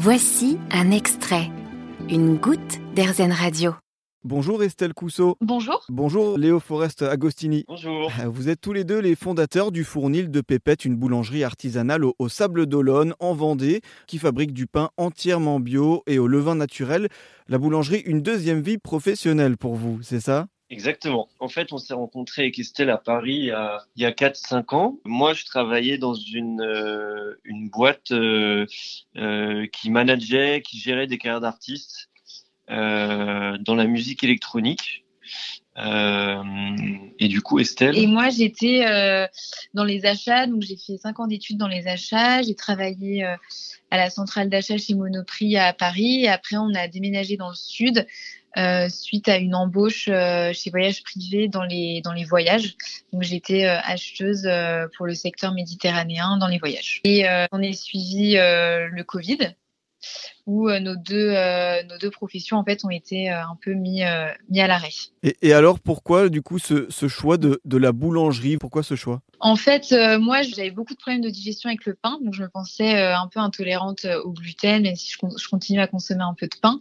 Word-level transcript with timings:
Voici 0.00 0.58
un 0.70 0.92
extrait, 0.92 1.50
une 2.08 2.36
goutte 2.36 2.78
d'Airzen 2.94 3.32
Radio. 3.32 3.74
Bonjour 4.22 4.62
Estelle 4.62 4.94
Cousseau. 4.94 5.36
Bonjour. 5.40 5.84
Bonjour 5.88 6.38
Léo 6.38 6.60
Forest 6.60 7.02
Agostini. 7.02 7.64
Bonjour. 7.66 8.08
Vous 8.26 8.48
êtes 8.48 8.60
tous 8.60 8.72
les 8.72 8.84
deux 8.84 9.00
les 9.00 9.16
fondateurs 9.16 9.72
du 9.72 9.82
Fournil 9.82 10.30
de 10.30 10.40
Pépette, 10.40 10.84
une 10.84 10.94
boulangerie 10.94 11.42
artisanale 11.42 12.04
au, 12.04 12.14
au 12.20 12.28
Sable 12.28 12.66
d'Olonne, 12.66 13.14
en 13.18 13.34
Vendée, 13.34 13.80
qui 14.06 14.18
fabrique 14.18 14.52
du 14.52 14.68
pain 14.68 14.90
entièrement 14.98 15.58
bio 15.58 16.04
et 16.06 16.20
au 16.20 16.28
levain 16.28 16.54
naturel. 16.54 17.08
La 17.48 17.58
boulangerie, 17.58 18.04
une 18.06 18.22
deuxième 18.22 18.60
vie 18.60 18.78
professionnelle 18.78 19.56
pour 19.56 19.74
vous, 19.74 19.98
c'est 20.02 20.20
ça? 20.20 20.46
Exactement. 20.70 21.30
En 21.40 21.48
fait, 21.48 21.72
on 21.72 21.78
s'est 21.78 21.94
rencontré 21.94 22.42
avec 22.42 22.58
Estelle 22.58 22.90
à 22.90 22.98
Paris 22.98 23.36
il 23.36 23.44
y 23.46 23.50
a, 23.50 23.86
il 23.96 24.02
y 24.02 24.06
a 24.06 24.12
4-5 24.12 24.74
ans. 24.74 24.98
Moi, 25.04 25.32
je 25.32 25.46
travaillais 25.46 25.96
dans 25.96 26.12
une, 26.12 26.60
euh, 26.60 27.40
une 27.44 27.70
boîte 27.70 28.12
euh, 28.12 28.66
euh, 29.16 29.66
qui 29.68 29.90
manageait, 29.90 30.60
qui 30.62 30.78
gérait 30.78 31.06
des 31.06 31.16
carrières 31.16 31.40
d'artistes 31.40 32.10
euh, 32.70 33.56
dans 33.58 33.74
la 33.74 33.86
musique 33.86 34.22
électronique. 34.22 35.06
Euh, 35.78 36.42
et 37.18 37.28
du 37.28 37.40
coup, 37.40 37.58
Estelle. 37.58 37.96
Et 37.96 38.06
moi, 38.06 38.30
j'étais 38.30 38.86
euh, 38.86 39.26
dans 39.74 39.84
les 39.84 40.06
achats, 40.06 40.46
donc 40.46 40.62
j'ai 40.62 40.76
fait 40.76 40.96
5 40.96 41.20
ans 41.20 41.26
d'études 41.26 41.58
dans 41.58 41.68
les 41.68 41.86
achats. 41.86 42.42
J'ai 42.42 42.54
travaillé 42.54 43.24
euh, 43.24 43.36
à 43.90 43.96
la 43.96 44.10
centrale 44.10 44.48
d'achat 44.48 44.76
chez 44.78 44.94
Monoprix 44.94 45.56
à 45.56 45.72
Paris. 45.72 46.26
Après, 46.28 46.56
on 46.56 46.74
a 46.74 46.88
déménagé 46.88 47.36
dans 47.36 47.50
le 47.50 47.54
sud 47.54 48.06
suite 48.88 49.28
à 49.28 49.36
une 49.36 49.54
embauche 49.54 50.06
chez 50.06 50.70
Voyage 50.70 51.04
Privé 51.04 51.46
dans 51.46 51.62
les, 51.62 52.00
dans 52.02 52.12
les 52.12 52.24
voyages. 52.24 52.74
Donc 53.12 53.22
j'étais 53.22 53.66
acheteuse 53.66 54.48
pour 54.96 55.06
le 55.06 55.14
secteur 55.14 55.52
méditerranéen 55.52 56.38
dans 56.38 56.48
les 56.48 56.58
voyages. 56.58 57.00
Et 57.04 57.24
on 57.52 57.62
est 57.62 57.74
suivi 57.74 58.32
le 58.32 59.02
Covid 59.02 59.54
où 60.48 60.68
euh, 60.68 60.80
nos 60.80 60.96
deux 60.96 61.30
euh, 61.34 61.82
nos 61.84 61.98
deux 61.98 62.10
professions 62.10 62.56
en 62.56 62.64
fait 62.64 62.82
ont 62.84 62.90
été 62.90 63.30
euh, 63.30 63.40
un 63.42 63.56
peu 63.62 63.74
mis 63.74 64.02
mis 64.48 64.60
à 64.60 64.66
l'arrêt. 64.66 64.88
et, 65.22 65.36
et 65.42 65.52
alors 65.52 65.78
pourquoi 65.78 66.28
du 66.30 66.42
coup 66.42 66.58
ce, 66.58 66.86
ce 66.88 67.06
choix 67.06 67.36
de, 67.36 67.60
de 67.64 67.76
la 67.76 67.92
boulangerie? 67.92 68.56
Pourquoi 68.56 68.82
ce 68.82 68.96
choix? 68.96 69.20
En 69.40 69.54
fait, 69.54 69.94
moi, 70.18 70.42
j'avais 70.42 70.72
beaucoup 70.72 70.94
de 70.94 70.98
problèmes 70.98 71.20
de 71.20 71.30
digestion 71.30 71.68
avec 71.68 71.86
le 71.86 71.94
pain, 71.94 72.18
donc 72.24 72.34
je 72.34 72.42
me 72.42 72.48
pensais 72.48 73.00
un 73.00 73.28
peu 73.28 73.38
intolérante 73.38 74.04
au 74.24 74.32
gluten, 74.32 74.82
même 74.82 74.96
si 74.96 75.12
je, 75.12 75.18
con- 75.18 75.30
je 75.38 75.46
continue 75.48 75.78
à 75.80 75.86
consommer 75.86 76.24
un 76.24 76.34
peu 76.34 76.46
de 76.48 76.56
pain. 76.60 76.80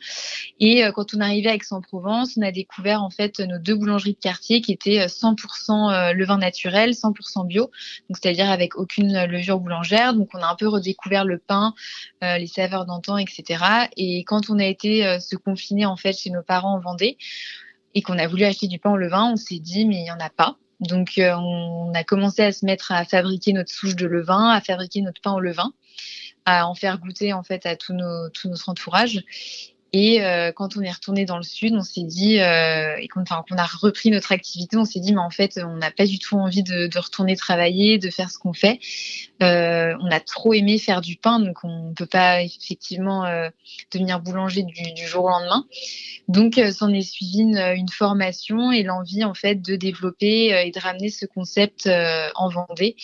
Et 0.60 0.82
quand 0.96 1.14
on 1.14 1.20
arrivait 1.20 1.52
à 1.52 1.54
Aix-en-Provence, 1.54 2.34
on 2.36 2.42
a 2.42 2.52
découvert 2.52 3.04
en 3.04 3.12
fait 3.12 3.40
nos 3.42 3.60
deux 3.60 3.76
boulangeries 3.76 4.14
de 4.14 4.20
quartier 4.20 4.62
qui 4.62 4.72
étaient 4.72 5.02
euh, 5.02 5.06
100% 5.06 5.92
euh, 5.94 6.14
levain 6.14 6.40
naturel, 6.40 6.94
100% 6.94 7.46
bio, 7.46 7.70
donc 8.10 8.18
c'est-à-dire 8.20 8.50
avec 8.50 8.76
aucune 8.76 9.26
levure 9.26 9.60
boulangère. 9.60 10.16
Donc 10.16 10.30
on 10.34 10.40
a 10.40 10.48
un 10.48 10.56
peu 10.56 10.68
redécouvert 10.68 11.26
le 11.26 11.38
pain, 11.38 11.76
les 12.24 12.48
saveurs 12.48 12.86
d'antan, 12.88 13.18
etc. 13.18 13.57
Et 13.98 14.24
quand 14.24 14.50
on 14.50 14.60
a 14.60 14.66
été 14.66 15.06
euh, 15.06 15.20
se 15.20 15.36
confiner 15.36 15.86
en 15.86 15.96
fait 15.96 16.14
chez 16.14 16.30
nos 16.30 16.44
parents 16.44 16.76
en 16.76 16.80
Vendée 16.80 17.18
et 17.94 18.02
qu'on 18.02 18.18
a 18.18 18.28
voulu 18.28 18.44
acheter 18.44 18.68
du 18.68 18.80
pain 18.80 18.92
au 18.92 18.98
levain, 18.98 19.32
on 19.32 19.36
s'est 19.36 19.60
dit 19.60 19.86
mais 19.86 19.98
il 19.98 20.06
y 20.06 20.12
en 20.12 20.20
a 20.20 20.30
pas. 20.30 20.58
Donc, 20.80 21.18
euh, 21.18 21.36
on 21.36 21.92
a 21.94 22.04
commencé 22.04 22.44
à 22.44 22.52
se 22.52 22.66
mettre 22.66 22.92
à 22.92 23.04
fabriquer 23.04 23.54
notre 23.54 23.72
souche 23.72 23.96
de 23.96 24.06
levain, 24.06 24.50
à 24.50 24.62
fabriquer 24.62 25.02
notre 25.02 25.22
pain 25.22 25.34
au 25.34 25.40
levain, 25.40 25.74
à 26.46 26.68
en 26.68 26.76
faire 26.76 27.00
goûter 27.00 27.34
en 27.34 27.44
fait 27.44 27.66
à 27.66 27.76
tout 27.76 27.94
notre 27.94 28.70
entourage. 28.70 29.24
Et 29.94 30.22
euh, 30.22 30.52
quand 30.52 30.76
on 30.76 30.82
est 30.82 30.92
retourné 30.92 31.26
dans 31.26 31.38
le 31.38 31.44
sud, 31.44 31.74
on 31.74 31.82
s'est 31.82 32.04
dit, 32.04 32.40
euh, 32.40 32.96
et 33.00 33.08
qu'on 33.08 33.24
a 33.24 33.66
repris 33.82 34.10
notre 34.10 34.32
activité, 34.32 34.76
on 34.76 34.86
s'est 34.86 35.00
dit, 35.00 35.14
mais 35.14 35.22
en 35.22 35.30
fait, 35.30 35.60
on 35.64 35.78
n'a 35.78 35.92
pas 35.92 36.06
du 36.06 36.20
tout 36.20 36.36
envie 36.38 36.62
de, 36.64 36.88
de 36.88 37.00
retourner 37.00 37.36
travailler, 37.38 37.98
de 37.98 38.10
faire 38.10 38.30
ce 38.30 38.38
qu'on 38.38 38.54
fait. 38.54 38.80
Euh, 39.42 39.94
on 40.02 40.12
a 40.12 40.20
trop 40.20 40.54
aimé 40.54 40.78
faire 40.78 41.02
du 41.02 41.16
pain, 41.16 41.40
donc 41.40 41.64
on 41.64 41.94
peut 41.96 42.06
pas 42.06 42.42
effectivement 42.42 43.26
euh, 43.26 43.50
devenir 43.94 44.20
boulanger 44.20 44.64
du, 44.64 44.94
du 44.94 45.08
jour 45.08 45.26
au 45.26 45.30
lendemain. 45.30 45.66
Donc, 46.28 46.58
euh, 46.58 46.72
s'en 46.72 46.94
est 46.94 47.02
suivi 47.02 47.40
une, 47.40 47.58
une 47.58 47.90
formation 47.90 48.72
et 48.72 48.84
l'envie 48.84 49.24
en 49.24 49.34
fait 49.34 49.56
de 49.62 49.78
développer 49.78 50.54
euh, 50.54 50.64
et 50.64 50.72
de 50.72 50.80
ramener 50.80 51.10
ce 51.10 51.26
concept 51.26 51.88
en 52.36 52.50
Vendée 52.50 52.96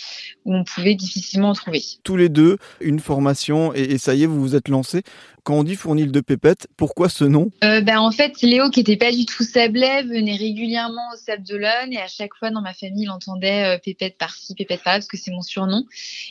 où 0.45 0.55
on 0.55 0.63
pouvait 0.63 0.95
difficilement 0.95 1.49
en 1.49 1.53
trouver. 1.53 1.81
Tous 2.03 2.17
les 2.17 2.29
deux, 2.29 2.57
une 2.81 2.99
formation 2.99 3.73
et, 3.73 3.83
et 3.83 3.97
ça 3.97 4.15
y 4.15 4.23
est, 4.23 4.25
vous 4.25 4.41
vous 4.41 4.55
êtes 4.55 4.67
lancés. 4.67 5.03
Quand 5.43 5.55
on 5.55 5.63
dit 5.63 5.75
Fournil 5.75 6.11
de 6.11 6.21
Pépette, 6.21 6.67
pourquoi 6.77 7.09
ce 7.09 7.23
nom? 7.23 7.51
Euh, 7.63 7.81
ben, 7.81 7.99
en 7.99 8.11
fait, 8.11 8.41
Léo, 8.41 8.69
qui 8.69 8.79
était 8.79 8.97
pas 8.97 9.11
du 9.11 9.25
tout 9.25 9.43
sablais, 9.43 10.03
venait 10.03 10.35
régulièrement 10.35 11.09
au 11.13 11.17
Sable 11.17 11.43
d'Olonne 11.43 11.91
et 11.91 11.99
à 11.99 12.07
chaque 12.07 12.33
fois 12.35 12.51
dans 12.51 12.61
ma 12.61 12.73
famille, 12.73 13.03
il 13.03 13.09
entendait 13.09 13.75
euh, 13.75 13.79
Pépette 13.83 14.17
par-ci, 14.17 14.55
Pépette 14.55 14.83
par-là, 14.83 14.99
parce 14.99 15.07
que 15.07 15.17
c'est 15.17 15.31
mon 15.31 15.41
surnom. 15.41 15.85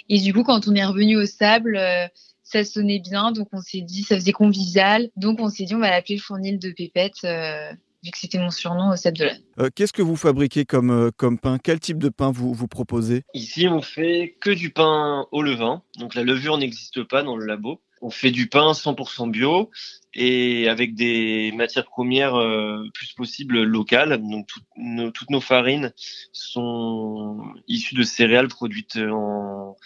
Et 0.08 0.19
du 0.19 0.32
coup, 0.32 0.42
quand 0.42 0.69
on 0.69 0.75
est 0.75 0.84
revenu 0.84 1.16
au 1.16 1.26
Sable, 1.26 1.76
euh, 1.76 2.06
ça 2.42 2.64
sonnait 2.64 2.98
bien, 2.98 3.32
donc 3.32 3.48
on 3.52 3.60
s'est 3.60 3.81
dit, 3.81 4.02
ça 4.02 4.16
faisait 4.16 4.32
convivial. 4.32 5.08
Donc 5.16 5.41
on 5.41 5.48
s'est 5.48 5.64
dit, 5.64 5.75
on 5.75 5.78
va 5.78 5.91
l'appeler 5.91 6.16
le 6.16 6.20
fournil 6.20 6.58
de 6.58 6.70
Pépette, 6.70 7.25
euh, 7.25 7.70
vu 8.04 8.10
que 8.10 8.19
c'était 8.19 8.38
mon 8.38 8.50
surnom 8.50 8.91
au 8.91 8.97
Sable. 8.97 9.32
Euh, 9.58 9.70
Qu'est-ce 9.75 9.92
que 9.92 10.02
vous 10.02 10.16
fabriquez 10.16 10.64
comme, 10.64 10.91
euh, 10.91 11.10
comme 11.16 11.38
pain? 11.38 11.58
Quel 11.62 11.81
type 11.81 11.98
de 11.98 12.08
pain 12.08 12.31
vous, 12.31 12.52
vous 12.52 12.69
proposez? 12.69 13.22
Ici, 13.32 13.69
on 13.69 13.81
fait 13.81 14.36
que 14.41 14.50
du 14.50 14.70
pain 14.70 15.26
au 15.32 15.41
levain. 15.41 15.82
Donc 15.98 16.14
la 16.14 16.25
levure 16.25 16.58
n'existe 16.58 17.02
pas 17.04 17.22
dans 17.22 17.36
le 17.36 17.47
labo. 17.47 17.81
On 18.02 18.10
fait 18.10 18.30
du 18.32 18.48
pain 18.48 18.72
100% 18.72 19.30
bio 19.30 19.70
et 20.12 20.68
avec 20.68 20.94
des 20.94 21.52
matières 21.52 21.86
premières 21.86 22.34
euh, 22.34 22.84
plus 22.94 23.12
possible 23.14 23.62
locales. 23.62 24.20
Donc 24.20 24.48
nos- 24.76 25.10
toutes 25.10 25.30
nos 25.30 25.40
farines 25.40 25.92
sont 26.32 27.42
issues 27.68 27.94
de 27.94 28.02
céréales 28.02 28.48
produites 28.48 28.96
en 28.98 29.76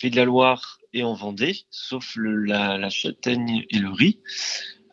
Pays 0.00 0.10
de 0.10 0.16
la 0.16 0.24
Loire 0.24 0.78
et 0.94 1.02
en 1.04 1.12
Vendée, 1.14 1.60
sauf 1.70 2.16
le- 2.16 2.44
la, 2.44 2.78
la 2.78 2.90
châtaigne 2.90 3.64
et 3.70 3.78
le 3.78 3.90
riz. 3.90 4.18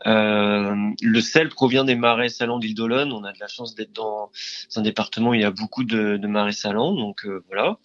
Euh, 0.06 0.76
le 1.02 1.22
sel 1.22 1.50
provient 1.50 1.84
des 1.84 1.96
marais 1.96 2.30
salants 2.30 2.60
d'île 2.60 2.76
d'Olonne. 2.76 3.12
On 3.12 3.24
a 3.24 3.34
de 3.34 3.40
la 3.40 3.48
chance 3.48 3.74
d'être 3.76 3.94
dans 3.94 4.30
un 4.76 4.82
département 4.82 5.32
où 5.32 5.34
il 5.34 5.42
y 5.42 5.46
a 5.46 5.52
beaucoup 5.52 5.84
de, 5.84 6.18
de 6.18 6.28
marais 6.28 6.52
salants, 6.52 6.94
donc 6.94 7.26
euh, 7.26 7.44
voilà. 7.48 7.80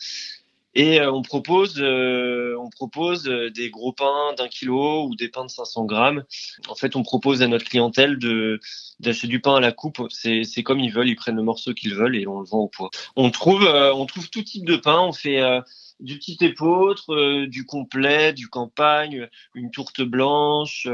Et 0.74 1.00
euh, 1.00 1.12
on 1.12 1.22
propose, 1.22 1.76
euh, 1.78 2.56
on 2.58 2.70
propose 2.70 3.28
euh, 3.28 3.50
des 3.50 3.70
gros 3.70 3.92
pains 3.92 4.34
d'un 4.38 4.48
kilo 4.48 5.04
ou 5.06 5.14
des 5.14 5.28
pains 5.28 5.44
de 5.44 5.50
500 5.50 5.84
grammes. 5.84 6.24
En 6.68 6.74
fait, 6.74 6.96
on 6.96 7.02
propose 7.02 7.42
à 7.42 7.48
notre 7.48 7.66
clientèle 7.66 8.18
de 8.18 8.60
d'acheter 9.00 9.26
du 9.26 9.40
pain 9.40 9.56
à 9.56 9.60
la 9.60 9.72
coupe. 9.72 10.00
C'est 10.10 10.44
c'est 10.44 10.62
comme 10.62 10.80
ils 10.80 10.92
veulent, 10.92 11.08
ils 11.08 11.16
prennent 11.16 11.36
le 11.36 11.42
morceau 11.42 11.74
qu'ils 11.74 11.94
veulent 11.94 12.16
et 12.16 12.26
on 12.26 12.40
le 12.40 12.46
vend 12.46 12.60
au 12.60 12.68
poids. 12.68 12.90
On 13.16 13.30
trouve, 13.30 13.64
euh, 13.64 13.92
on 13.94 14.06
trouve 14.06 14.30
tout 14.30 14.42
type 14.42 14.64
de 14.64 14.76
pain. 14.76 15.00
On 15.00 15.12
fait 15.12 15.40
euh, 15.40 15.60
du 16.00 16.18
petit 16.18 16.38
épeautre, 16.40 17.12
euh, 17.14 17.46
du 17.46 17.66
complet, 17.66 18.32
du 18.32 18.48
campagne, 18.48 19.28
une 19.54 19.70
tourte 19.70 20.02
blanche. 20.02 20.86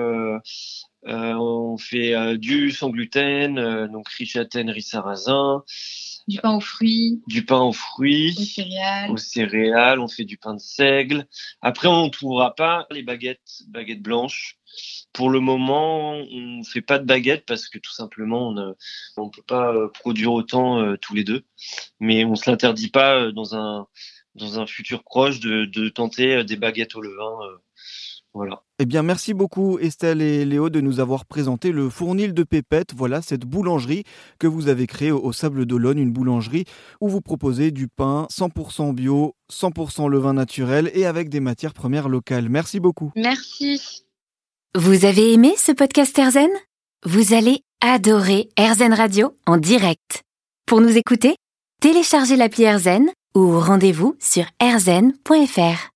Euh, 1.07 1.35
on 1.35 1.79
fait 1.79 2.15
euh, 2.15 2.37
du 2.37 2.73
sans 2.73 2.91
gluten, 2.91 3.59
euh, 3.59 3.87
donc 3.89 4.09
riz 4.09 4.27
châtaigne, 4.27 4.71
riz 4.71 4.83
sarrasin, 4.83 5.63
Du 6.27 6.41
pain 6.41 6.57
aux 6.57 6.61
fruits, 6.61 7.23
du 7.29 7.45
pain 7.45 7.61
aux 7.61 7.69
aux 7.69 7.73
fruits, 7.73 8.35
céréales. 8.35 9.11
aux 9.11 9.17
céréales, 9.17 10.01
on 10.01 10.09
fait 10.09 10.25
du 10.25 10.39
pain 10.39 10.55
de 10.55 10.61
seigle. 10.61 11.27
Après, 11.63 11.89
on 11.89 12.07
ne 12.07 12.11
trouvera 12.11 12.55
pas 12.55 12.87
les 12.91 13.03
baguettes, 13.03 13.63
baguettes 13.69 14.03
blanches. 14.03 14.59
Pour 15.13 15.31
le 15.31 15.41
moment, 15.41 16.13
on 16.13 16.59
ne 16.59 16.65
fait 16.65 16.83
pas 16.83 16.99
de 16.99 17.05
baguettes 17.05 17.47
parce 17.47 17.69
que 17.69 17.79
tout 17.79 17.93
simplement, 17.93 18.49
on 18.49 18.53
ne 18.53 18.73
on 19.17 19.31
peut 19.31 19.43
pas 19.43 19.89
produire 19.95 20.33
autant 20.33 20.81
euh, 20.81 20.97
tous 20.97 21.15
les 21.15 21.25
deux. 21.25 21.45
Mais 22.01 22.25
on 22.25 22.35
se 22.35 22.51
l'interdit 22.51 22.91
pas 22.91 23.15
euh, 23.17 23.33
dans 23.33 23.55
un 23.57 23.87
dans 24.35 24.61
un 24.61 24.67
futur 24.67 25.03
proche 25.03 25.41
de, 25.41 25.65
de 25.65 25.89
tenter 25.89 26.37
euh, 26.37 26.45
des 26.45 26.57
baguettes 26.57 26.95
au 26.95 27.01
levain. 27.01 27.39
Voilà. 28.35 28.63
Eh 28.79 28.87
bien, 28.87 29.03
merci 29.03 29.35
beaucoup 29.35 29.79
Estelle 29.79 30.23
et 30.23 30.45
Léo 30.45 30.71
de 30.71 30.81
nous 30.81 31.01
avoir 31.01 31.25
présenté 31.25 31.73
le 31.73 31.89
Fournil 31.89 32.35
de 32.35 32.43
Pépette. 32.45 32.95
Voilà 32.95 33.23
cette 33.23 33.45
boulangerie 33.45 34.05
que 34.39 34.47
vous 34.47 34.69
avez 34.69 34.87
créée 34.87 35.11
au, 35.11 35.21
au 35.21 35.33
Sable 35.33 35.67
d'Olonne, 35.67 35.99
une 35.99 36.13
boulangerie 36.13 36.65
où 37.01 37.09
vous 37.09 37.21
proposez 37.21 37.71
du 37.71 37.89
pain 37.89 38.27
100% 38.31 38.95
bio, 38.95 39.35
100% 39.53 40.09
levain 40.09 40.35
naturel 40.35 40.91
et 40.95 41.07
avec 41.07 41.29
des 41.29 41.41
matières 41.41 41.75
premières 41.75 42.09
locales. 42.09 42.49
Merci 42.49 42.79
beaucoup. 42.81 43.13
Merci. 43.17 44.05
Vous 44.75 45.05
avez 45.05 45.33
aimé 45.33 45.55
ce 45.57 45.73
podcast 45.73 46.17
Airzen? 46.19 46.51
Vous 47.05 47.33
allez 47.33 47.63
adorer 47.81 48.49
Airzen 48.57 48.93
Radio 48.93 49.33
en 49.47 49.57
direct. 49.57 50.23
Pour 50.67 50.81
nous 50.81 50.97
écouter, 50.97 51.37
téléchargez 51.81 52.37
l'appli 52.37 52.65
Airzen 52.65 53.09
ou 53.35 53.59
rendez-vous 53.59 54.17
sur 54.21 54.45
airzen.fr. 54.61 55.87